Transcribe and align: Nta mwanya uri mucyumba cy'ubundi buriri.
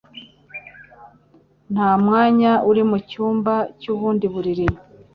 Nta 1.73 1.89
mwanya 2.03 2.51
uri 2.69 2.83
mucyumba 2.89 3.53
cy'ubundi 3.79 4.25
buriri. 4.33 4.67